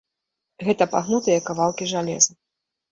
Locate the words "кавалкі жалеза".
1.51-2.31